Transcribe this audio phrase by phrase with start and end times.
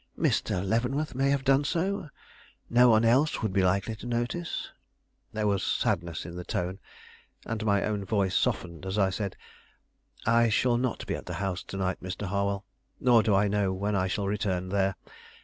[0.17, 0.67] "Mr.
[0.67, 2.09] Leavenworth may have done so;
[2.71, 4.71] no one else would be likely to notice."
[5.31, 6.79] There was sadness in the tone,
[7.45, 9.37] and my own voice softened as I said:
[10.25, 12.25] "I shall not be at the house to night, Mr.
[12.25, 12.65] Harwell;
[12.99, 14.95] nor do I know when I shall return there.